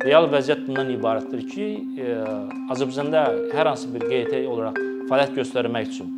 [0.00, 1.66] Real vəziyyət bundan ibarətdir ki,
[2.00, 2.14] e,
[2.72, 4.80] Azərbaycanda hər hansı bir QT olaraq
[5.10, 6.14] fəaliyyət göstərmək üçün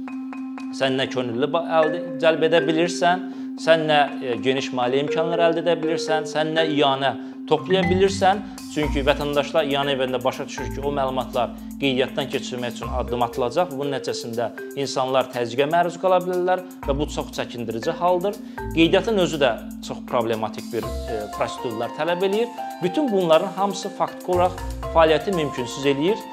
[0.77, 3.25] sən nə könüllü əldə cəlb edə bilirsən,
[3.61, 7.13] sən nə e, geniş maliyyə imkanları əldə edə bilirsən, sən nə iyanə
[7.53, 8.41] toplaya bilirsən.
[8.73, 13.75] Çünki vətəndaşlar iyanə evində başa düşür ki, o məlumatlar qeydiyyatdan keçirmək üçün addım atılacaq.
[13.77, 14.49] Bunun nəticəsində
[14.81, 18.39] insanlar təzyiqə məruz qala bilərlər və bu çox çəkindirici haldır.
[18.73, 19.53] Qeydiyyatın özü də
[19.89, 22.49] çox problematik bir e, prosedurlar tələb eləyir.
[22.83, 24.57] Bütün bunların hamısı faktiki olaraq
[24.95, 26.25] fəaliyyəti mümkünsüz eləyir.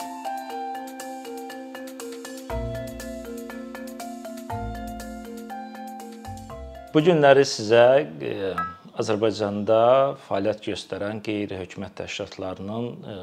[6.93, 7.83] Bu günləri sizə
[8.23, 8.53] e,
[8.99, 9.76] Azərbaycanda
[10.26, 13.13] fəaliyyət göstərən qeyri-hökumət təşkilatlarının e,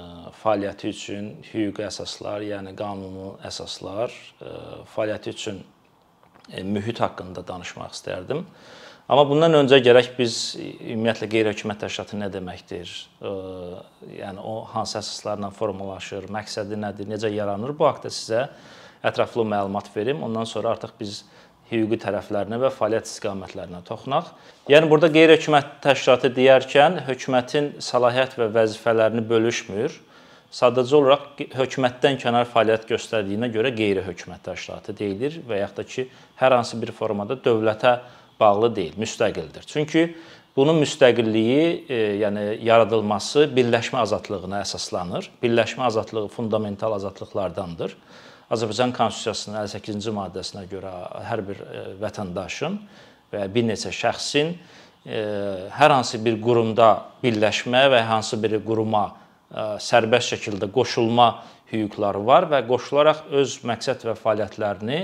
[0.41, 4.55] fəaliyyəti üçün hüquqi əsaslar, yəni qanuni əsaslar, e,
[4.95, 5.61] fəaliyyəti üçün
[6.49, 8.41] e, mühit haqqında danışmaq istərdim.
[9.07, 12.95] Amma bundan öncə gərək biz ümumiyyətlə qeyri-hökumət təşkilatı nə deməkdir?
[14.16, 17.77] Yəni o hansı əsaslarla formalaşır, məqsədi nədir, necə yaranır?
[17.77, 18.46] Bu haqqda sizə
[19.07, 20.24] ətraflı məlumat verim.
[20.27, 21.21] Ondan sonra artıq biz
[21.70, 24.30] hüquqi tərəflərinə və fəaliyyət istiqamətlərinə toxunaq.
[24.70, 29.96] Yəni burada qeyri-hökumət təşkilatı deyərkən hökumətin səlahiyyət və vəzifələrini bölüşmür.
[30.54, 36.06] Sadəcə olaraq hökumətdən kənar fəaliyyət göstərdiyinə görə qeyri-hökumət təşkilatı deyilir və yaxud da ki,
[36.38, 37.98] hər hansı bir formada dövlətə
[38.40, 39.66] bağlı deyil, müstəqildir.
[39.66, 40.06] Çünki
[40.56, 45.28] bunun müstəqilliyi, e, yəni yaradılması birləşmə azadlığına əsaslanır.
[45.42, 47.96] Birləşmə azadlığı fundamental azadlıqlardandır.
[48.47, 50.93] Azərbaycan Konstitusiyasının 58-ci maddəsinə görə
[51.27, 52.77] hər bir e, vətəndaşın
[53.33, 55.23] və bir neçə şəxsin e,
[55.75, 56.93] hər hansı bir qurumda
[57.24, 61.33] birləşmə və hansı bir quruma e, sərbəst şəkildə qoşulma
[61.73, 65.03] hüquqları var və qoşularaq öz məqsəd və fəaliyyətlərini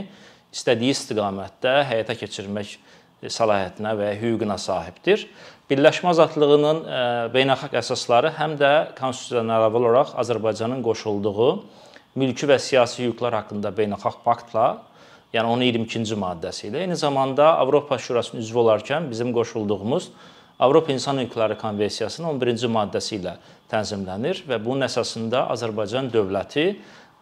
[0.55, 2.79] istədiyi istiqamətdə həyata keçirmək
[3.27, 5.27] səlahiyyətinə və hüququna sahibdir.
[5.71, 6.83] Birləşmə azadlığının
[7.35, 11.55] beynəlxalq əsasları həm də konstitusiyaya əlavə olaraq Azərbaycanın qoşulduğu
[12.19, 14.67] mülki və siyasi hüquqlar haqqında beynəlxalq paktla,
[15.33, 20.11] yəni onun 22-ci maddəsi ilə, eyni zamanda Avropa Şurasının üzvü olarkən bizim qoşulduğumuz
[20.59, 23.37] Avropa İnsan Hüquqları Konvensiyasının 11-ci maddəsi ilə
[23.73, 26.67] tənzimlənir və bunun əsasında Azərbaycan dövləti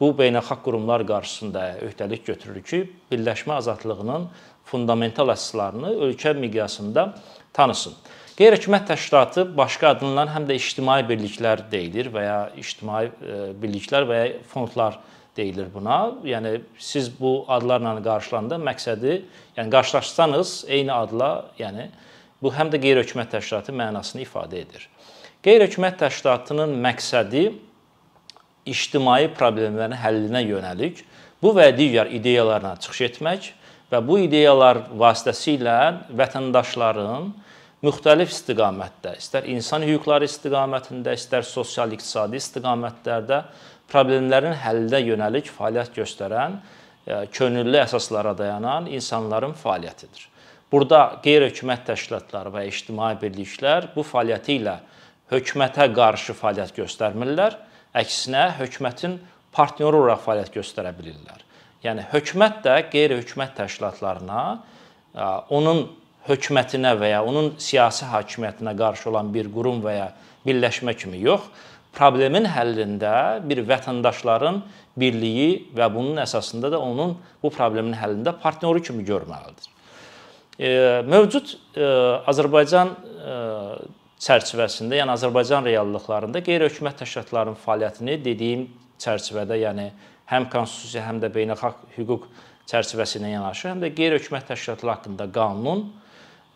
[0.01, 4.27] bu beynəlxalq qurumlar qarşısında öhdəlik götürür ki, birləşmə azadlığının
[4.67, 7.07] fundamental əsaslarını ölkə miqyasında
[7.53, 7.95] tanısın.
[8.41, 14.21] Qeyri-hökumət təşkilatı başqa adından həm də ictimai birliklər deyilir və ya ictimai e, birliklər və
[14.21, 14.95] ya fondlar
[15.37, 16.15] deyilir buna.
[16.25, 19.19] Yəni siz bu adlarla qarşılananda məqsədi,
[19.59, 21.91] yəni qarşılaşsanız eyni adla, yəni
[22.41, 24.89] bu həm də qeyri-hökumət təşkilatı mənasını ifadə edir.
[25.45, 27.45] Qeyri-hökumət təşkilatının məqsədi
[28.73, 31.05] ictimai problemlərin həllinə yönəlik
[31.45, 33.53] bu və digər ideyalarla çıxış etmək
[33.93, 35.79] və bu ideyalar vasitəsilə
[36.17, 37.31] vətəndaşların
[37.85, 43.41] müxtəlif istiqamətdə, istər insan hüquqları istiqamətində, istər sosial-iqtisadi istiqamətlərdə
[43.91, 46.59] problemlərin həllinə yönəlik fəaliyyət göstərən,
[47.07, 50.27] e, könüllü əsaslara dayanan insanların fəaliyyətidir.
[50.71, 54.77] Burada qeyri-hökumət təşkilatları və ictimai birliklər bu fəaliyyəti ilə
[55.33, 57.57] hökumətə qarşı fəaliyyət göstərmirlər,
[57.97, 59.17] əksinə hökumətin
[59.57, 61.41] partnyoru olaraq fəaliyyət göstərə bilirlər.
[61.83, 65.87] Yəni hökumət də qeyri-hökumət təşkilatlarına e, onun
[66.29, 70.09] hökumətinə və ya onun siyasi hakimiyyətinə qarşı olan bir qurum və ya
[70.47, 71.47] birləşmə kimi yox,
[71.97, 74.61] problemin həllində bir vətəndaşların
[75.01, 79.71] birliyi və bunun əsasında da onun bu problemin həllində partnyoru kimi görməlidir.
[81.09, 81.55] Mövcud
[82.29, 82.93] Azərbaycan
[84.21, 88.67] çərçivəsində, yəni Azərbaycan reallıqlarında qeyri-hökumət təşkilatlarının fəaliyyətini dediyim
[89.01, 89.89] çərçivədə, yəni
[90.29, 92.29] həm konstitusiya, həm də beynəlxalq hüquq
[92.69, 95.87] çərçivəsi ilə yanaşı, həm də qeyri-hökumət təşkilatları haqqında qanun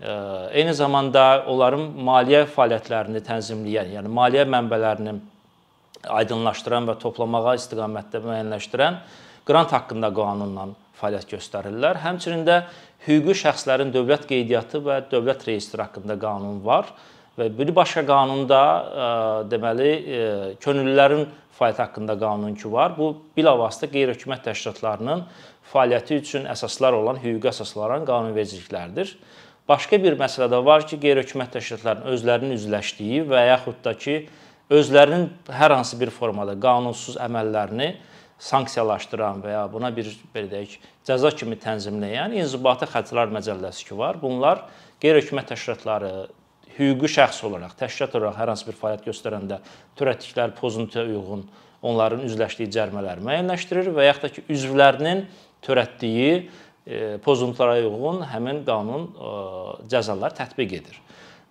[0.00, 5.14] eyni zamanda onların maliyyə fəaliyyətlərini tənzimləyən, yəni maliyyə mənbələrini
[6.10, 8.98] aydınlaşdıran və toplamağa istiqamətdə müəyyənləşdirən
[9.48, 10.66] qrant haqqında qanunla
[11.00, 12.00] fəaliyyət göstərirlər.
[12.02, 12.60] Həmçinin də
[13.06, 16.90] hüquqi şəxslərin dövlət qeydiyyatı və dövlət reyestri haqqında qanun var
[17.38, 18.60] və bir başqa qanunda
[19.50, 19.94] deməli
[20.64, 22.94] könüllülərin fəaliyyəti haqqında qanun ki var.
[22.98, 25.24] Bu bilavasitə qeyri-hökumət təşkilatlarının
[25.72, 29.14] fəaliyyəti üçün əsaslar olan hüquqi əsasların qanunvericilikləridir.
[29.68, 34.16] Başqa bir məsələ də var ki, qeyri-hökumət təşkilatlarının özlərinin üzləşdiyi və yaxud da ki,
[34.68, 37.94] özlərinin hər hansı bir formada qanunsuz əməllərini
[38.44, 40.74] sanksiyalaşdıran və ya buna bir belə deyək,
[41.08, 44.18] cəza kimi tənzimləyən İnzibati Xəttlər Məcəlləsi ki var.
[44.20, 44.66] Bunlar
[45.00, 46.12] qeyri-hökumət təşkilatları
[46.76, 49.60] hüquqi şəxs olaraq, təşkilat olaraq hər hansı bir fəaliyyət göstərəndə
[49.96, 51.46] törətdikləri pozuntuya uyğun
[51.84, 55.24] onların üzləşdiyi cərimələri müəyyənləşdirir və yaxud da ki, üzvlərinin
[55.64, 56.50] törətdiyi
[57.24, 59.08] pozuntulara uyğun həmin qanun
[59.88, 61.00] cəzalar tətbiq edir.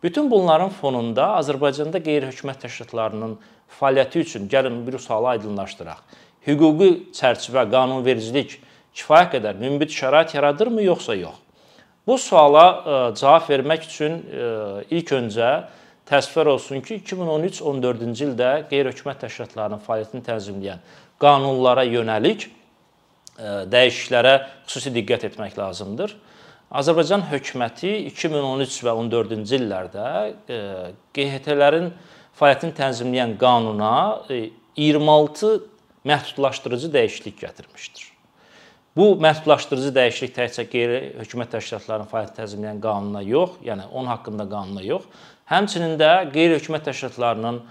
[0.03, 3.37] Bütün bunların fonunda Azərbaycanda qeyri-hökumət təşkilatlarının
[3.79, 6.01] fəaliyyəti üçün gəlin bir sualı aydınlaşdıraq.
[6.47, 8.57] Hüquqi çərçivə, qanunvericilik
[8.93, 11.39] kifayət qədər münbit şərait yaradırmı yoxsa yox?
[12.07, 14.19] Bu suala ə, cavab vermək üçün
[14.91, 15.51] ilk öncə
[16.05, 20.83] təsvir olsun ki, 2013-14-cü ildə qeyri-hökumət təşkilatlarının fəaliyyətini tənzimləyən
[21.23, 22.49] qanunlara yönəlik
[23.39, 24.33] dəyişikliklərə
[24.67, 26.15] xüsusi diqqət etmək lazımdır.
[26.73, 30.05] Azərbaycan hökuməti 2013 və 14-cü illərdə
[31.13, 31.91] QHT-lərin
[32.39, 33.93] fəaliyyətini tənzimləyən qanuna
[34.77, 35.51] 26
[36.09, 38.07] məhdudlaşdırıcı dəyişiklik gətirmişdir.
[38.97, 45.05] Bu məhdudlaşdırıcı dəyişiklik təkcə qeyri-hökumət təşkilatlarının fəaliyyət tənzimləyən qanununa yox, yəni onun haqqında qanuna yox,
[45.49, 47.61] həmçinin də qeyri-hökumət təşkilatlarının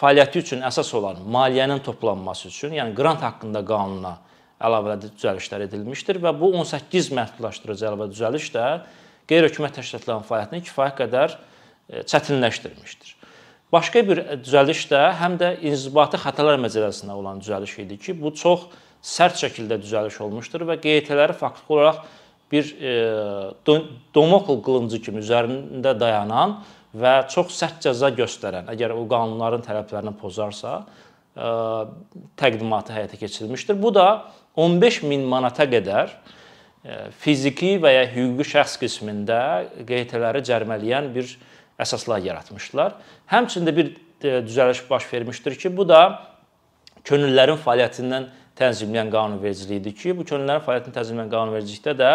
[0.00, 4.18] fəaliyyəti üçün əsas olan maliyyənin toplanması üçün, yəni qrant haqqında qanuna
[4.60, 8.66] əlavə düzəlişlər edilmişdir və bu 18 məhdudlaşdırıcı əlavə düzəliş də
[9.30, 13.14] qeyri-hökumət təşkilatlarının fəaliyyətini kifayət qədər e, çətinləşdirmişdir.
[13.72, 18.64] Başqa bir düzəliş də həm də inzibati xətalar məcəlləsinə olan düzəliş idi ki, bu çox
[19.04, 22.00] sərt şəkildə düzəliş olmuşdur və QET-ləri faktiki olaraq
[22.52, 22.94] bir e,
[24.14, 26.58] domokl qılıncı kimi üzərində dayanan
[26.96, 30.80] və çox sərt cəza göstərən, əgər o qanunların tələblərini pozarsa,
[31.36, 31.52] e,
[32.40, 33.76] təqdimatı həyata keçirilmişdir.
[33.82, 34.08] Bu da
[34.58, 39.40] 15 min manata qədər e, fiziki və ya hüquqi şəxs qismində
[39.86, 41.30] QET-ləri cərimələyən bir
[41.78, 42.96] əsaslar yaratmışdılar.
[43.30, 46.02] Həmçində bir düzəliş baş vermişdir ki, bu da
[47.06, 48.26] könüllərin fəaliyyətindən
[48.58, 52.12] tənzimləyən qanunvericilikdir ki, bu könüllərin fəaliyyətini tənzimləyən qanunvericilikdə də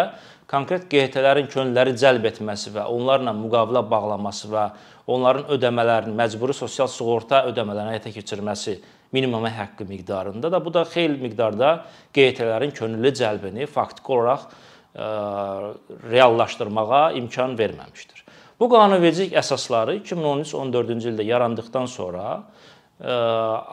[0.50, 4.66] konkret QHT-lərin könülləri cəlb etməsi və onlarla müqavilə bağlaması və
[5.06, 8.78] onların ödəmələrini, məcburi sosial sığorta ödəmələrini həyata keçirməsi
[9.12, 11.84] minimum haqqı miqdarında da bu da xeyli miqdarda
[12.14, 15.08] QHT-lərin könüllü cəlbini faktiki olaraq ə,
[16.10, 18.24] reallaşdırmağa imkan verməmişdir.
[18.60, 22.44] Bu qanunvericilik əsasları 2013-14-cü ildə yarandıqdan sonra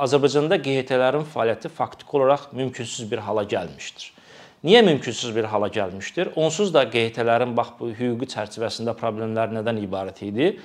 [0.01, 4.07] Azərbaycanda QHT-lərin fəaliyyəti faktiki olaraq mümkünsüz bir hala gəlmişdir.
[4.65, 6.33] Niyə mümkünsüz bir hala gəlmişdir?
[6.35, 10.55] Onsuz da QHT-lərin bax bu hüquqi çərçivəsində problemlər nədən ibarət idi?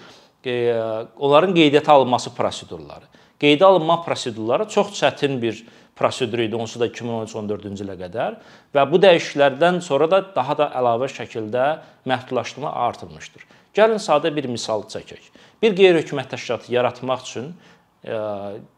[0.44, 3.08] Onların qeydiyyata alınması prosedurları.
[3.40, 5.64] Qeydə alınma prosedurları çox çətin bir
[5.96, 8.36] prosedur idi onsuz da 2013-14-cü ilə qədər
[8.76, 11.66] və bu dəyişikliklərdən sonra da daha da əlavə şəkildə
[12.08, 13.46] məhdudlaşdırma artırılmışdır.
[13.76, 15.32] Gəlin sadə bir misal çəkək.
[15.62, 17.52] Bir qeyri-hökumət təşkilatı yaratmaq üçün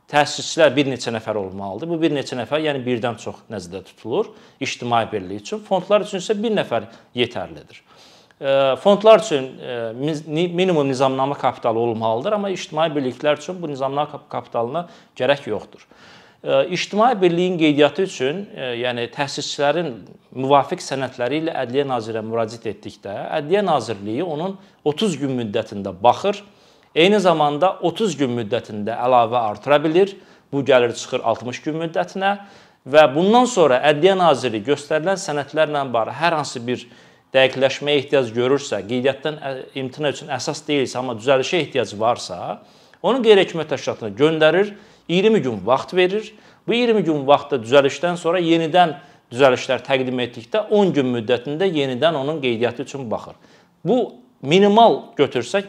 [0.08, 1.90] təsisçilər bir neçə nəfər olmalıdır.
[1.90, 5.62] Bu bir neçə nəfər, yəni birdən çox nəzərdə tutulur ictimai birlik üçün.
[5.66, 6.88] Fondlar üçün isə bir nəfər
[7.18, 7.82] yetərlidir.
[8.82, 9.48] Fondlar üçün
[10.26, 14.86] minimum nizamnamə kapitalı olmalıdır, amma ictimai birliklər üçün bu nizamnamə kapitalına
[15.18, 15.86] gərək yoxdur.
[16.70, 18.44] İctimai birliyin qeydiyyatı üçün,
[18.78, 19.90] yəni təsisçilərin
[20.38, 24.54] müvafiq sənədləri ilə Ədliyyə Nazirinə müraciət etdikdə, Ədliyyə Nazirliyi onun
[24.86, 26.38] 30 gün müddətində baxır
[26.94, 30.16] Eyni zamanda 30 gün müddətində əlavə artıra bilir.
[30.52, 32.30] Bu gəlir çıxır 60 gün müddətinə
[32.88, 36.86] və bundan sonra Ədliyyə Naziri göstərilən sənədlərlə bağlı hər hansı bir
[37.34, 39.38] dəqiqləşməyə ehtiyac görürsə, qeydiyyatdan
[39.78, 42.60] imtina üçün əsas deyilsə, amma düzəlişə ehtiyac varsa,
[43.02, 44.72] onu qeyri-hökumət təşkilatına göndərir,
[45.08, 46.34] 20 gün vaxt verir.
[46.66, 48.98] Bu 20 gün vaxtda düzəlişdən sonra yenidən
[49.32, 53.36] düzəlişlər təqdim etdikdə 10 gün müddətində yenidən onun qeydiyyatı üçün baxır.
[53.84, 55.64] Bu minimal götürsək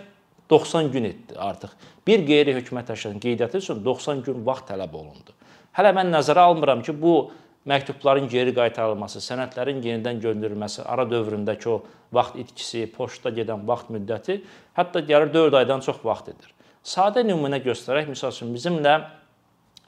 [0.50, 1.72] 90 gün etdi artıq.
[2.08, 5.36] Bir qeyri-hökumət təşkilatının qeydiyyatı üçün 90 gün vaxt tələb olundu.
[5.78, 7.32] Hələ mən nəzərə almıram ki, bu
[7.68, 11.82] məktubların geri qaytarılması, sənədlərin yenidən göndərilməsi, ara dövründəki o
[12.16, 14.40] vaxt itkisi, poçta gedən vaxt müddəti
[14.78, 16.54] hətta gəlir 4 aydan çox vaxt edir.
[16.84, 18.96] Sadə nümunə göstərək, məsəl üçün bizimlə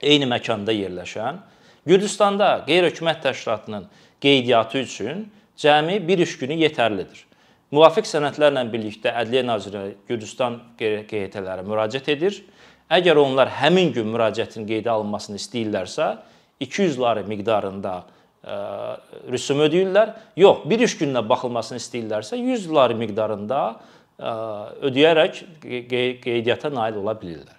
[0.02, 1.40] eyni məkanda yerləşən
[1.86, 3.88] Gürcüstanda qeyri-hökumət təşkilatının
[4.22, 5.24] qeydiyyatı üçün
[5.58, 7.24] cəmi 1 iş günü yetərlidir.
[7.72, 12.36] Müvafiq sənədlərlə birlikdə Ədliyyə Nazirliyi Gürcüstan QHT-lərə müraciət edir.
[12.92, 16.08] Əgər onlar həmin gün müraciətin qeydə alınmasını istəyirlərsə,
[16.60, 18.58] 200 lari miqdarında ə,
[19.32, 20.14] rüsum ödəyirlər.
[20.36, 24.36] Yox, bir iş gününə baxılmasını istəyirlərsə, 100 lari miqdarında ə,
[24.90, 27.58] ödəyərək qeydiyyata nail ola bilirlər.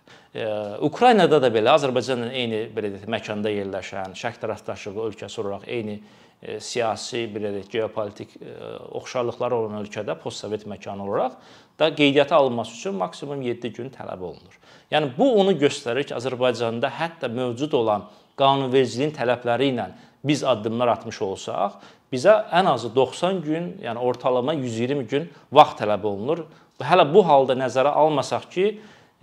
[0.82, 6.00] Ukraynada da belə Azərbaycanla eyni belə deyək məkanda yerləşən, şərq tərəfdaşlığı ölkəsi olaraq eyni
[6.44, 8.54] E, siyasi, belə deyək, geopolitik e,
[9.00, 11.38] oxşarlıqları olan ölkədə postsovet məkanı olaraq
[11.80, 14.58] da qeydiyyata alınması üçün maksimum 7 gün tələb olunur.
[14.92, 18.10] Yəni bu onu göstərir ki, Azərbaycanda hətta mövcud olan
[18.40, 19.90] qanunvericiliyin tələbləri ilə
[20.24, 21.78] biz addımlar atmış olsaq,
[22.14, 26.46] bizə ən azı 90 gün, yəni ortalama 120 gün vaxt tələb olunur.
[26.84, 28.68] Hələ bu halda nəzərə almasaq ki,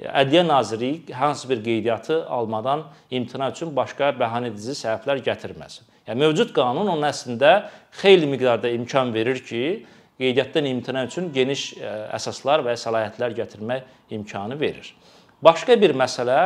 [0.01, 5.85] Ədliyyə Nazirliyi hansı bir qeydiyyatı almadan imtina üçün başqa bəhanə edici səbəblər gətirməsin.
[6.09, 7.51] Yəni mövcud qanun onun əslində
[8.01, 9.85] xeyli miqdarda imkan verir ki,
[10.19, 11.75] qeydiyyatdan imtina üçün geniş
[12.17, 14.89] əsaslar və səlahiyyətlər gətirmək imkanı verir.
[15.45, 16.41] Başqa bir məsələ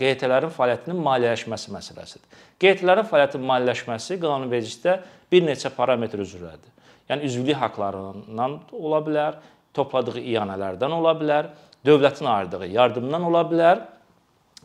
[0.00, 2.38] QT-lərin fəaliyyətinin maliyyələşməsi məsələsidir.
[2.62, 4.94] QT-lərin fəaliyyətinin maliyyələşməsi qanunvericilikdə
[5.32, 6.70] bir neçə parametr üzrədir.
[7.10, 9.36] Yəni üzvlük haqqlarından ola bilər,
[9.76, 11.50] topladığı iyanələrdən ola bilər,
[11.84, 13.84] dövlətin ayırdığı yardımdan ola bilər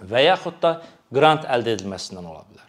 [0.07, 0.77] və yaxud da
[1.11, 2.67] qrant əldə edilməsindən ola bilər.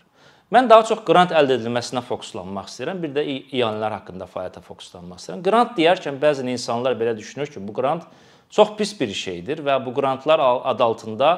[0.50, 2.98] Mən daha çox qrant əldə edilməsinə fokuslanmaq istəyirəm.
[3.04, 5.44] Bir də iyanələr haqqında fəaliyyətə fokuslanmaq istəyirəm.
[5.46, 8.08] Qrant deyərkən bəzən insanlar belə düşünür ki, bu qrant
[8.50, 11.30] çox pis bir şeydir və bu qrantlar adı altında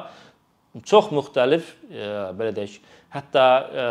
[0.84, 2.06] çox müxtəlif e,
[2.38, 2.78] belə deyək,
[3.12, 3.46] hətta
[3.82, 3.86] e,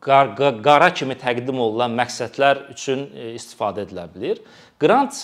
[0.00, 0.32] qar,
[0.64, 4.40] qara kimi təqdim olunan məqsədlər üçün e, istifadə edilə bilər.
[4.80, 5.20] Qrant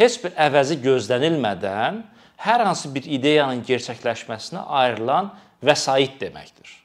[0.00, 2.02] heç bir əvəzi gözlənilmədən
[2.40, 5.30] hər hansı bir ideyanın gerçəkləşməsinə ayrılan
[5.62, 6.80] vəsait deməkdir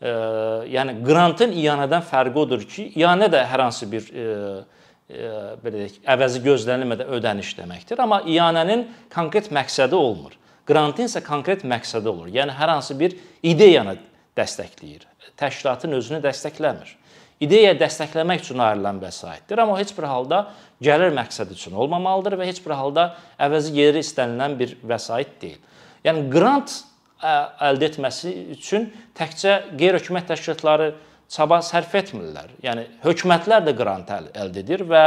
[0.00, 4.62] yəni qrantın iyanədən fərqi odur ki, iyanə də hər hansı bir e, e,
[5.10, 10.36] belə deyək, əvəzi gözlənilmədən ödəniş deməkdir, amma iyanənin konkret məqsədi olmur.
[10.68, 12.30] Qrantın isə konkret məqsədi olur.
[12.30, 13.96] Yəni hər hansı bir ideyanı
[14.38, 15.06] dəstəkləyir.
[15.40, 16.96] Təşkilatın özünü dəstəkləmir.
[17.40, 20.42] İdeya dəstəkləmək üçün ayrılan vəsaitdir, amma heç bir halda
[20.84, 23.06] gəlir məqsədi üçün olmamalıdır və heç bir halda
[23.40, 25.56] əvəzi yeri istənilən bir vəsait deyil.
[26.04, 26.74] Yəni qrant
[27.20, 30.92] əldə etməsi üçün təkcə qeyri-hökumət təşkilatları
[31.30, 32.50] çaba sərf etmirlər.
[32.64, 35.04] Yəni hökumətlər də qrant əldə edir və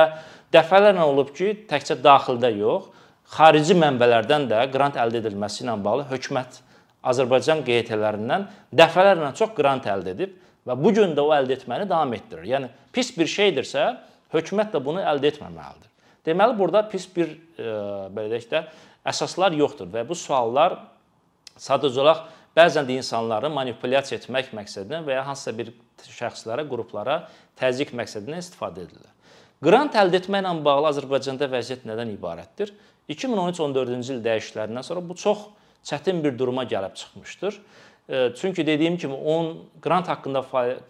[0.53, 2.89] dəfələrlə olub ki, təkcə daxildə yox,
[3.33, 6.61] xarici mənbələrdən də qrant əldə edilməsi ilə bağlı hökumət
[7.03, 10.37] Azərbaycan QT-lərindən dəfələrlə çox qrant əldə edib
[10.67, 12.47] və bu gün də o əldə etməni davam etdirir.
[12.53, 13.89] Yəni pis bir şeydirsə,
[14.33, 15.89] hökumət də bunu əldə etməməlidir.
[16.23, 17.73] Deməli burada pis bir e,
[18.15, 18.63] belə deyək də
[19.11, 20.79] əsaslar yoxdur və bu suallar
[21.59, 22.21] Sadəcə olaraq
[22.57, 27.23] bəzən də insanları manipulyasiya etmək məqsədinə və ya hansısa bir şəxslərə, qruplara
[27.59, 29.11] təzyiq məqsədinə istifadə edirlər.
[29.63, 32.73] Qrant əldə etməklə bağlı Azərbaycanda vəziyyət nədən ibarətdir?
[33.09, 35.47] 2013-14-cü il dəyişikliklərindən sonra bu çox
[35.87, 37.59] çətin bir duruma gəlib çıxmışdır.
[38.35, 40.41] Çünki dediyim kimi 10 qrant haqqında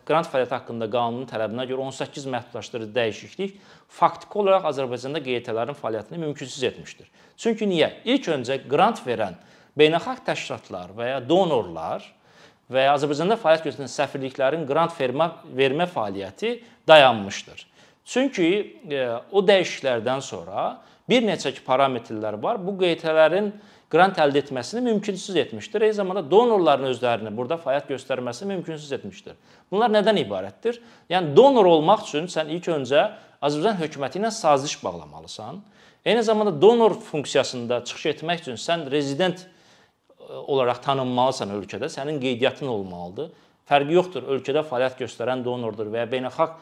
[0.06, 6.64] qrant fəaliyyəti haqqında qanunun tələbinə görə 18 məhdudlaşdırıcı dəyişiklik faktiki olaraq Azərbaycanda QT-lərin fəaliyyətini mümkünsüz
[6.72, 7.12] etmişdir.
[7.38, 7.92] Çünki niyə?
[8.06, 9.38] İlk öncə qrant verən
[9.80, 12.06] beynəlxalq təşkilatlar və ya donorlar
[12.72, 16.56] və ya Azərbaycanda fəaliyyət göstərən səfirliklərin qrant vermə vermə fəaliyyəti
[16.88, 17.68] dayanmışdır.
[18.06, 18.50] Çünki
[18.92, 22.60] e, o dəyişikliklərdən sonra bir neçə parametrlər var.
[22.60, 23.52] Bu QT-lərin
[23.94, 25.86] qrant əldə etməsini mümkünsüz etmişdir.
[25.88, 29.38] Eyni zamanda donorların özlərini burada fəaliyyət göstərməsini mümkünsüz etmişdir.
[29.72, 30.80] Bunlar nədən ibarətdir?
[31.14, 33.06] Yəni donor olmaq üçün sən ilk öncə
[33.44, 35.62] Azərbaycan hökuməti ilə saziş bağlamalısan.
[36.06, 39.46] Eyni zamanda donor funksiyasında çıxış etmək üçün sən rezident
[40.48, 43.32] olaraq tanınmalısan ölkədə, sənin qeydiyyatın olmalıdır.
[43.70, 46.60] Fərqi yoxdur, ölkədə fəaliyyət göstərən donordur və ya beynəlxalq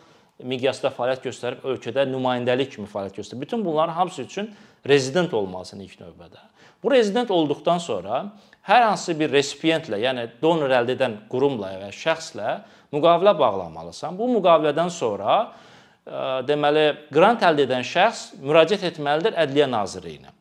[0.47, 3.41] miqyasda fəaliyyət göstərib ölkədə nümayəndəlik kimi fəaliyyət göstərir.
[3.41, 4.51] Bütün bunların hamısı üçün
[4.87, 6.41] rezident olmalısan ilk növbədə.
[6.83, 8.23] Bu rezident olduqdan sonra
[8.65, 12.55] hər hansı bir resipiyentlə, yəni donor əldə edən qurumla və şəxslə
[12.93, 14.17] müqavilə bağlamalısan.
[14.17, 20.33] Bu müqavilədən sonra e, deməli qrant əldə edən şəxs müraciət etməlidir Ədliyyə Nazirliyinə.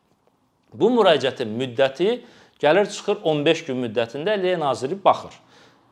[0.73, 2.21] Bu müraciətin müddəti
[2.61, 5.33] Gəlir çıxır 15 gün müddətində Ədliyyə Naziri baxır.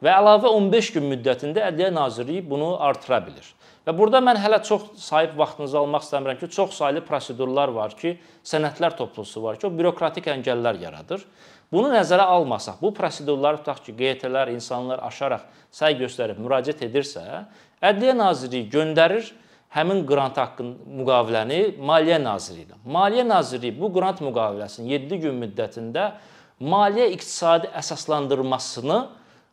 [0.06, 3.48] Və əlavə 15 gün müddətində Ədliyyə Nazirliyi bunu artıra bilir.
[3.88, 8.14] Və burada mən hələ çox sahib vaxtınızı almaq istəmirəm ki, çox saylı prosedurlar var ki,
[8.46, 11.26] sənədlər toplusu var ki, o bürokratik əngəllər yaradır.
[11.74, 17.46] Bunu nəzərə almasaq, bu prosedurları tutaq ki, QT-lər, insanlar aşaraq səy göstərib müraciət edirsə,
[17.82, 19.34] Ədliyyə Nazirliyi göndərir
[19.74, 22.78] həmin qrant haqqında müqaviləni Maliyyə Nazirliyinə.
[22.86, 26.12] Maliyyə Nazirliyi bu qrant müqaviləsini 7 gün müddətində
[26.60, 29.00] maliyyə iqtisadi əsaslandırmasını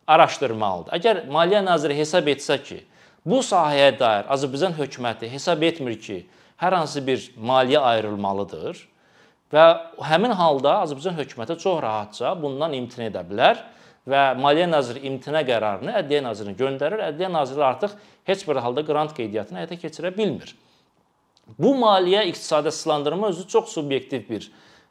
[0.07, 0.93] araşdırmalıdır.
[0.97, 2.81] Əgər Maliyyə naziri hesab etsə ki,
[3.27, 6.21] bu sahəyə dair Azərbaycan hökuməti hesab etmir ki,
[6.61, 8.79] hər hansı bir maliyyə ayrılmalıdır
[9.53, 9.65] və
[10.09, 13.59] həmin halda Azərbaycan hökuməti çox rahatca bundan imtina edə bilər
[14.07, 17.03] və Maliyyə naziri imtina qərarını Ədliyyə nazirinə göndərir.
[17.09, 17.97] Ədliyyə naziri artıq
[18.27, 20.55] heç bir halda qrant qeydiyyatını həyata keçirə bilmir.
[21.59, 24.47] Bu maliyyə iqtisadi əsaslandırma özü çox subyektiv bir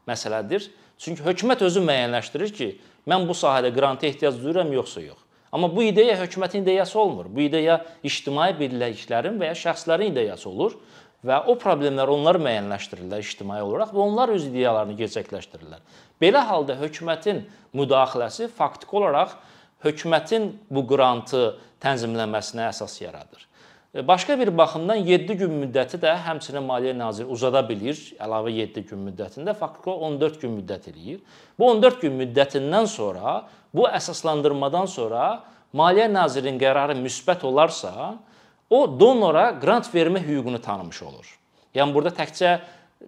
[0.09, 0.69] məsələdir.
[0.99, 2.69] Çünki hökumət özü müəyyənləşdirir ki,
[3.09, 5.19] mən bu sahədə qranta ehtiyac duyuram yoxsa yox.
[5.53, 7.29] Amma bu ideya hökumətin ideyası olmur.
[7.31, 10.75] Bu ideya ictimai birliklərin və ya şəxslərin ideyası olur
[11.27, 15.85] və o problemlər onlar müəyyənləşdirirlər ictimai olaraq və onlar öz ideyalarını gerçəkləşdirirlər.
[16.21, 17.45] Belə halda hökumətin
[17.77, 19.37] müdaxiləsi faktiki olaraq
[19.85, 23.47] hökumətin bu qrantı tənzimləməsinə əsas yaradır.
[23.97, 28.83] E, başqa bir baxımdan 7 gün müddəti də həmçinin Maliyyə Naziri uzada bilir, əlavə 7
[28.91, 31.23] gün müddətində faktiki 14 gün müddət eləyir.
[31.59, 35.23] Bu 14 gün müddətindən sonra, bu əsaslandırmadan sonra
[35.73, 38.19] Maliyyə Nazirinin qərarı müsbət olarsa,
[38.71, 41.33] o donora qrant vermə hüququnu tanımış olur.
[41.75, 42.59] Yəni burada təkcə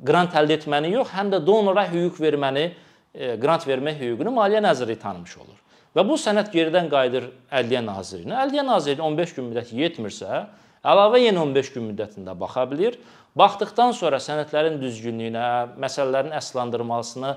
[0.07, 2.71] qrant əldə etməni yox, həm də donora hüquq verməni
[3.13, 5.59] qrant vermə hüququnu Maliyyə Nazirliyi tanımış olur.
[5.99, 7.25] Və bu sənəd geridən qayıdır
[7.59, 8.37] Ədliyyə Nazirinə.
[8.45, 10.45] Ədliyyə Nazirliyi 15 gün müddət yetmirsə,
[10.87, 12.95] əlavə yenə 15 gün müddətində baxa bilər.
[13.35, 15.49] Baxdıqdan sonra sənədlərin düzgünlüyünə,
[15.83, 17.33] məsələlərin əsaslandırılmasını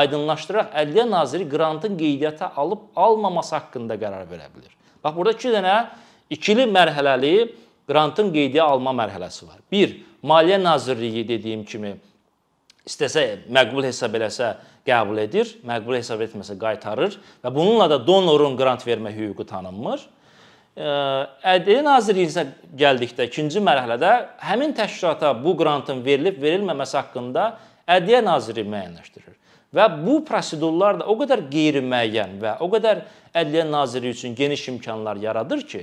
[0.00, 4.72] aydınlaşdıraraq Ədliyyə Naziri qrantın qeydiyyata alıb almaması haqqında qərar verə bilər.
[5.04, 5.76] Bax burada 2 dənə
[6.32, 7.34] ikili mərhələli
[7.84, 9.60] qrantın qeydiyə alma mərhələsi var.
[9.68, 9.92] 1.
[10.24, 11.98] Maliyyə Nazirliyi dediyim kimi
[12.86, 14.52] istəsə məqbul hesab eləsə
[14.86, 20.04] qəbul edir, məqbul hesab etməsə qaytarır və bununla da donorun qrant vermə hüququ tanınmır.
[20.76, 22.44] Ədliyyə Nazirliyi isə
[22.76, 24.12] gəldikdə ikinci mərhələdə
[24.44, 27.46] həmin təşkilata bu qrantın verilib verilməməsi haqqında
[27.96, 29.34] Ədliyyə Naziri müəyyənləşdirir.
[29.74, 33.02] Və bu prosedurlar da o qədər qeyri-müəyyən və o qədər
[33.36, 35.82] Ədliyyə Nazirliyi üçün geniş imkanlar yaradır ki,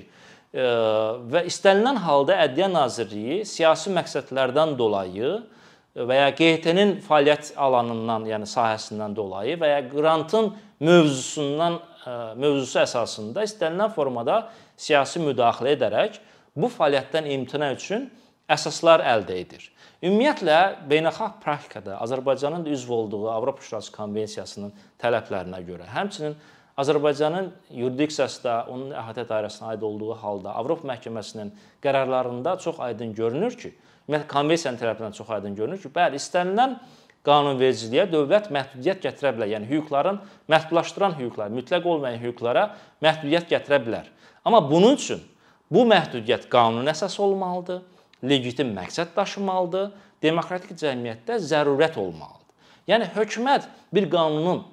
[0.53, 5.39] və istənilən halda Ədliyyə Nazirliyi siyasi məqsədlərdən dolayı
[5.93, 10.49] və ya QHT-nin fəaliyyət alanından, yəni sahəsindən dolayı və ya qrantın
[10.83, 14.39] mövzusundan e, mövzusu əsasında istənilən formada
[14.77, 16.17] siyasi müdaxilə edərək
[16.57, 18.09] bu fəaliyyətdən imtina üçün
[18.49, 19.69] əsaslar əldə edir.
[20.03, 20.57] Ümumiyyətlə
[20.89, 26.35] beynəlxalq praktikada Azərbaycanın da üzv olduğu Avropa Şurası Konvensiyasının tələblərinə görə, həmçinin
[26.77, 31.53] Azərbaycanın yurisdiksiyası da onun əhatə dairəsinə aid olduğu halda Avropa Məhkəməsinin
[31.85, 33.71] qərarlarında çox aydın görünür ki,
[34.07, 36.77] konvensiyanın tərəfindən çox aydın görünür ki, bəli, istənilən
[37.23, 39.51] qanunvericiliyə dövlət məhdudiyyət gətirə bilər.
[39.55, 40.19] Yəni hüquqların
[40.51, 42.65] məhdudlaşdıran hüquqlar, mütləq olmayan hüquqlara
[43.03, 44.09] məhdudiyyət gətirə bilər.
[44.43, 45.23] Amma bunun üçün
[45.71, 47.81] bu məhdudiyyət qanun əsas olmalıdır,
[48.23, 49.91] legitim məqsəd daşımalıdır,
[50.23, 52.39] demokratik cəmiyyətdə zərurət olmalıdır.
[52.91, 54.65] Yəni hökumət bir qanunun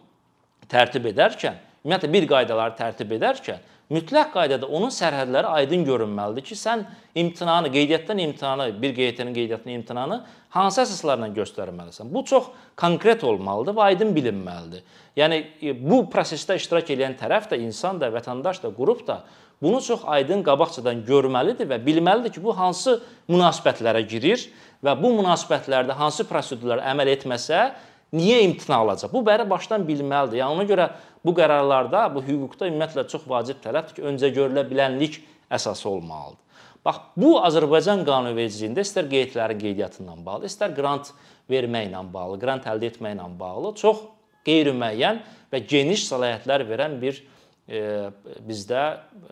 [0.70, 6.84] tərtib edərkən, ümumiyyətlə bir qaydaları tərtib edərkən mütləq qaydada onun sərhədləri aydın görünməlidir ki, sən
[7.18, 10.20] imtahanı, qeydiyyatdan imtahanı, bir qeydiyyatın qeydiyyatının imtahanı
[10.54, 12.10] hansı əsaslarla göstərməlisən?
[12.14, 14.86] Bu çox konkret olmalıdır və aydın bilinməlidir.
[15.18, 19.24] Yəni e, bu prosesdə iştirak edən tərəf də, insan da, vətəndaş da, qrup da
[19.62, 24.46] bunu çox aydın qabaqcadan görməlidir və bilməlidir ki, bu hansı münasibətlərə girir
[24.84, 27.70] və bu münasibətlərdə hansı prosedurlara əməl etməsə
[28.16, 29.12] niyə imtina alacaq?
[29.12, 30.40] Bu bəri başdan bilməlidir.
[30.40, 30.88] Yəni ona görə
[31.24, 35.20] bu qərarlarda, bu hüquqda ümumiyyətlə çox vacib tələbdir ki, öncə görülə bilənlik
[35.52, 36.38] əsası olmalıdır.
[36.84, 41.10] Bax, bu Azərbaycan qanunvericiliyində istər qeydlərin qeydiyyatından bağlı, istər qrant
[41.50, 44.06] verməklə bağlı, qrant əldə etməklə bağlı çox
[44.48, 45.20] qeyri-müəyyən
[45.52, 47.20] və geniş səlahiyyətlər verən bir
[47.68, 47.82] e,
[48.48, 48.84] bizdə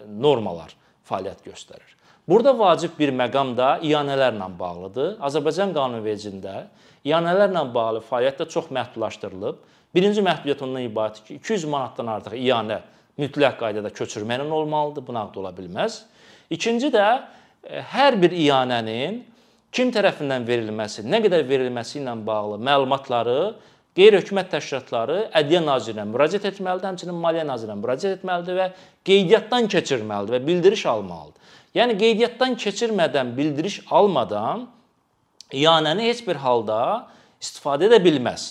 [0.04, 0.74] normalar
[1.08, 1.94] fəaliyyət göstərir.
[2.28, 5.14] Burada vacib bir məqam da iyanələrlə bağlıdır.
[5.24, 6.66] Azərbaycan qanunvericiliyində
[7.06, 9.60] İyanələrlə bağlı fəaliyyət də çox məhdudlaşdırılıb.
[9.98, 12.76] Birinci məhdudiyyət ondan ibarətdir ki, 200 manatdan artıq iyanə
[13.18, 15.02] mütləq qaydada köçürməklə olmalıdır.
[15.08, 16.04] Bu nağd ola bilməz.
[16.54, 17.06] İkinci də
[17.66, 19.24] e, hər bir iyanənin
[19.74, 23.40] kim tərəfindən verilməsi, nə qədər verilməsi ilə bağlı məlumatları
[23.98, 28.68] qeyri-hökumət təşkilatları Ədliyyə Nazirinə müraciət etməlidir, həmçinin Maliyyə Nazirinə müraciət etməlidir və
[29.08, 31.58] qeydiyyatdan keçirməlidir və bildiriş almalıdır.
[31.74, 34.68] Yəni qeydiyyatdan keçirmədən, bildiriş almadan
[35.50, 36.80] iyanəni heç bir halda
[37.42, 38.46] istifadə edə bilməz.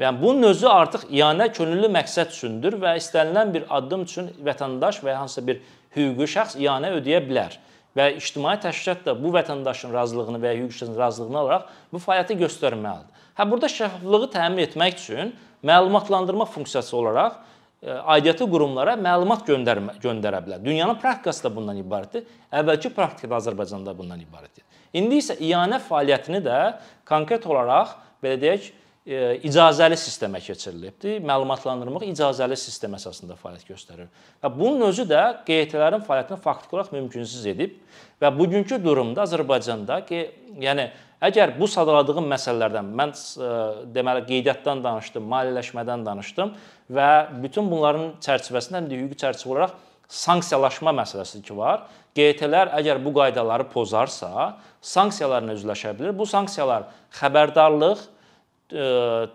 [0.00, 5.12] Yəni bunun özü artıq iyanə könüllü məqsəd üçündür və istənilən bir addım üçün vətəndaş və
[5.12, 5.60] ya hansısa bir
[5.96, 7.58] hüquqi şəxs iyanə ödəyə bilər
[7.96, 13.22] və ictimai təşkilat da bu vətəndaşın razılığını və ya hüquqşünassın razılığını alaraq bu fəaliyyəti göstərməlidir.
[13.36, 17.36] Hə burada şəffaflığı təmin etmək üçün məlumatlandırma funksiyası olaraq
[17.82, 20.64] e, aidiyyatı qurumlara məlumat göndərmə, göndərə bilər.
[20.64, 22.24] Dünyanın praktikası da bundan ibarətdir.
[22.48, 24.64] Əvvəlki praktikada Azərbaycanda bundan ibarətdir.
[24.96, 26.62] İndi isə iyanə fəaliyyətini də
[27.08, 28.72] konkret olaraq belə deyək,
[29.06, 31.22] icazəli sistemə keçirilibdir.
[31.26, 34.10] Məlumatlandırmaq icazəli sistem əsasında fəaliyyət göstərir.
[34.42, 37.74] Və bunun özü də QT-lərin fəaliyyətini faktiki olaraq mümkünsüz edib
[38.22, 40.22] və bugünkü durumda Azərbaycanda ki,
[40.62, 40.86] yəni
[41.22, 43.50] əgər bu sadaladığım məsələlərdən mən e,
[43.94, 46.54] deməli qeydiyyatdan danışdım, maliyyələşmədən danışdım
[46.94, 47.10] və
[47.42, 49.76] bütün bunların çərçivəsində həm də hüquqi çərçivə olaraq
[50.12, 51.88] sanksiyalaşma məsələsi ki var.
[52.14, 56.14] QT-lər əgər bu qaydaları pozarsa, sanksiyalarla üzləşə bilər.
[56.14, 58.21] Bu sanksiyalar xəbərdarlıq, e,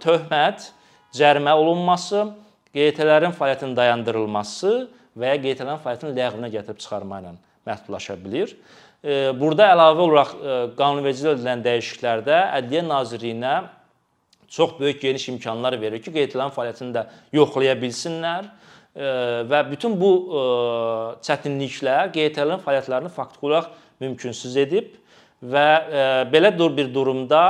[0.04, 0.72] töhmət,
[1.18, 2.26] cərimə olunması,
[2.76, 4.74] QT-lərin fəaliyyətinin dayandırılması
[5.18, 7.34] və ya QT-lərin fəaliyyətinin ləğvinə gətirib çıxarma ilə
[7.68, 8.54] məhdudlaşa bilər.
[9.38, 10.32] Burada əlavə olaraq
[10.78, 13.56] qanunvericilikdə edilən dəyişikliklərdə Ədliyyə Nazirliyinə
[14.52, 18.48] çox böyük geniş imkanlar verir ki, QT-lərin fəaliyyətini də yoxlaya bilsinlər
[19.48, 20.12] və bütün bu
[21.26, 24.96] çətinliklər QT-lərin fəaliyyətlərini faktiki olaraq mümkünsüz edib
[25.42, 25.66] və
[26.32, 27.42] belə bir durumda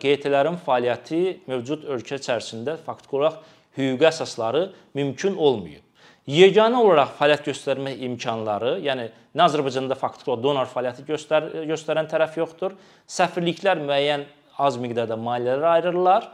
[0.00, 3.42] QT-lərin fəaliyyəti mövcud ölkə içərisində faktiki olaraq
[3.76, 5.82] hüquqi əsasları mümkün olmayıb.
[6.26, 12.38] Yeganə olaraq fəaliyyət göstərmək imkanları, yəni nə Azərbaycanda faktiki olaraq donor fəaliyyəti göstər göstərən tərəf
[12.40, 12.74] yoxdur.
[13.06, 14.24] Səfirliklər müəyyən
[14.58, 16.30] az miqdarda maliyyələr ayırırlar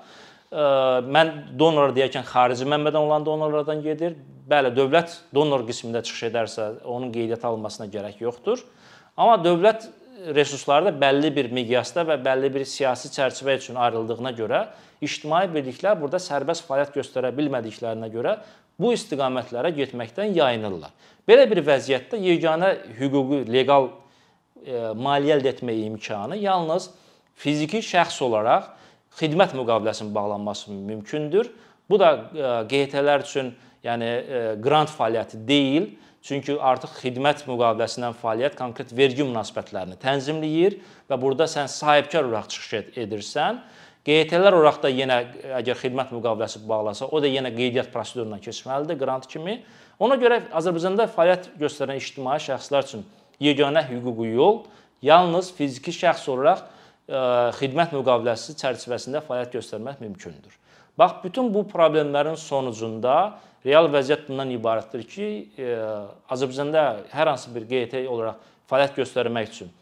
[0.53, 4.15] mən donor deyərkən xarici mənbədən olan donorlardan gedir.
[4.49, 8.61] Bəli, dövlət donor qismində çıxış edərsə, onun qeydiyyata alınmasına gərək yoxdur.
[9.17, 9.87] Amma dövlət
[10.35, 14.65] resursları da bəlli bir miqyasda və bəlli bir siyasi çərçivə üçün ayrıldığına görə
[15.03, 18.37] ictimai birliklər burada sərbəst fəaliyyət göstərə bilmədiklərinə görə
[18.81, 20.93] bu istiqamətlərə getməkdən yayınırlar.
[21.29, 26.91] Belə bir vəziyyətdə yeganə hüquqi leqal e, maliyyə əldə etmə imkanı yalnız
[27.39, 28.71] fiziki şəxs olaraq
[29.19, 31.51] xidmət müqaviləsinin bağlanması mümkündür.
[31.91, 33.53] Bu da e, QT-lər üçün
[33.85, 35.91] yəni e, qrant fəaliyyəti deyil,
[36.23, 40.79] çünki artıq xidmət müqaviləsindən fəaliyyət konkret vergi münasibətlərini tənzimləyir
[41.11, 43.63] və burada sən sahibkar olaraq çıxış edirsən.
[44.07, 45.19] QT-lər olaraq da yenə
[45.61, 49.61] əgər xidmət müqaviləsi bağlasa, o da yenə qeydiyyat prosedurundan keçməlidir qrant kimi.
[50.03, 53.05] Ona görə Azərbaycanda fəaliyyət göstərən ictimai şəxslər üçün
[53.43, 54.65] yeganə hüquqi yol
[55.07, 56.67] yalnız fiziki şəxs olaraq
[57.59, 60.59] xidmət müqaviləsi çərçivəsində fəaliyyət göstərmək mümkündür.
[60.99, 65.29] Bax, bütün bu problemlərin sonucunda real vəziyyət bundan ibarətdir ki,
[66.29, 66.83] Azərbaycanda
[67.15, 69.73] hər hansı bir QT olaraq fəaliyyət göstərmək üçün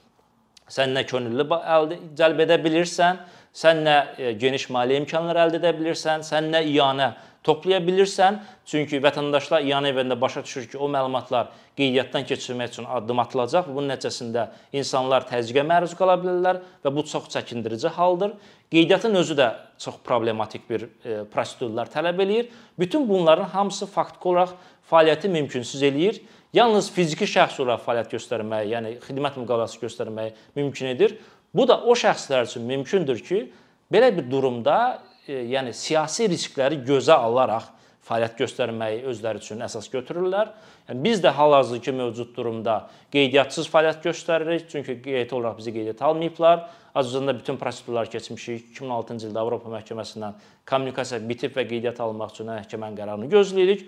[0.70, 3.18] sən nə könüllü əldə cəlb edə bilirsən,
[3.56, 3.96] sən nə
[4.38, 7.10] geniş maliyyə imkanları əldə edə bilirsən, sən nə iyanə
[7.44, 8.40] toplaya bilirsən.
[8.68, 13.70] Çünki vətəndaşlar iyan evində başa düşür ki, o məlumatlar qeydiyyatdan keçirmək üçün addım atılacaq.
[13.72, 18.34] Bunun nəticəsində insanlar təzyiqə məruz qala bilərlər və bu çox çəkindirici haldır.
[18.70, 19.48] Qeydiyyatın özü də
[19.78, 22.50] çox problematik bir e, prosedurlar tələb eləyir.
[22.78, 24.54] Bütün bunların hamısı faktiki olaraq
[24.90, 26.20] fəaliyyəti mümkünsüz eləyir.
[26.52, 31.16] Yalnız fiziki şəxs olaraq fəaliyyət göstərməyi, yəni xidmət müqaviləsi göstərməyi mümkün edir.
[31.54, 33.44] Bu da o şəxslər üçün mümkündür ki,
[33.90, 37.68] belə bir durumda yəni siyasi riskləri gözə alaraq
[38.10, 40.50] fəaliyyət göstərməyi özləri üçün əsas götürürlər.
[40.88, 42.82] Yəni biz də hal-hazırki mövcud durumda
[43.14, 46.64] qeydiyyatçız fəaliyyət göstəririk, çünki qeydiyyat olaraq bizi qeydiyyata almayıblar.
[46.90, 48.72] Azərbaycanda bütün prosedurlar keçmişik.
[48.74, 53.84] 2006-cı ildə Avropa məhkəməsindən kommunikasiya bitib və qeydiyyata almaq üçün məhkəmənin qərarını gözləyirik.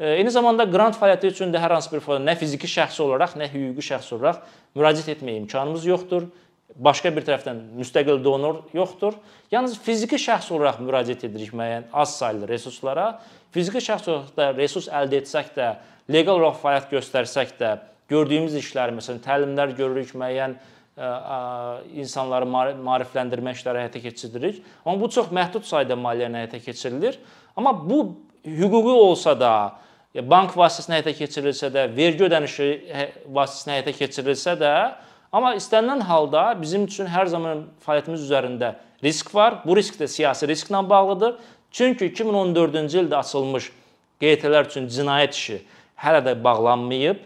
[0.00, 3.36] E, eyni zamanda qrant fəaliyyəti üçün də hər hansı bir formada nə fiziki şəxs olaraq,
[3.38, 4.42] nə hüquqi şəxs olaraq
[4.74, 6.26] müraciət etməyə imkanımız yoxdur
[6.78, 9.16] başqa bir tərəfdən müstəqil donor yoxdur.
[9.52, 13.20] Yalnız fiziki şəxs olaraq müraciət edirik müəyyən az saylı resurslara.
[13.54, 15.70] Fiziki şəxs olaraq da resurs əldə etsək də,
[16.10, 17.72] leqal olaraq fəaliyyət göstərsək də,
[18.10, 21.10] gördüyümüz işlər, məsələn, təlimlər görürük, müəyyən ə,
[22.02, 24.62] insanları maarifləndirmə işləri həyata keçiririk.
[24.84, 27.20] Amma bu çox məhdud sayda maliyyə həyata keçirilir.
[27.56, 28.02] Amma bu
[28.46, 29.54] hüquqi olsa da,
[30.14, 34.74] bank vasitəsilə həyata keçirilsə də, vergi ödənişi hə, vasitəsilə həyata keçirilsə də,
[35.32, 39.60] Amma istənilən halda bizim üçün hər zaman fəaliyyətimiz üzərində risk var.
[39.62, 41.36] Bu risk də siyasi risklə bağlıdır.
[41.70, 43.68] Çünki 2014-cü ildə açılmış
[44.20, 45.58] QT-lər üçün cinayət işi
[46.02, 47.20] hələ də bağlanmayıb.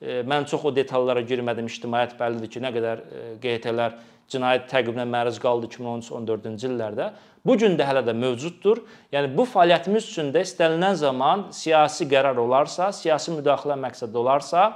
[0.00, 1.68] E, mən çox o detallara girmədim.
[1.68, 3.98] İctimaiyyət bəllidir ki, nə qədər e, QT-lər
[4.32, 7.10] cinayət təqibinə məruz qaldı 2013-14-cü illərdə.
[7.44, 8.80] Bu gün də hələ də mövcuddur.
[9.12, 14.66] Yəni bu fəaliyyətimiz üçün də istənilən zaman siyasi qərar olarsa, siyasi müdaxilə məqsədi olarsa,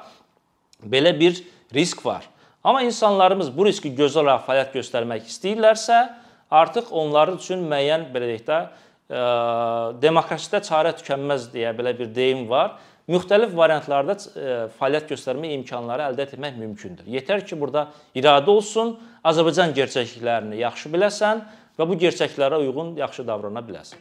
[0.85, 1.41] belə bir
[1.73, 2.29] risk var.
[2.65, 5.99] Amma insanlarımız bu riski gözəl olaraq fəaliyyət göstərmək istəyirlərsə,
[6.49, 9.25] artıq onlar üçün müəyyən belə deyək də, ə,
[10.01, 12.79] demokratiyada çarə tükənməz deyə belə bir deyim var.
[13.05, 17.05] Müxtəlif variantlarda ə, fəaliyyət göstərmə imkanları əldə etmək mümkündür.
[17.19, 18.97] Yetər ki, burada iradə olsun,
[19.29, 21.45] Azərbaycan gerçəkliklərini yaxşı biləsən
[21.77, 24.01] və bu gerçəklərə uyğun yaxşı davrana biləsən.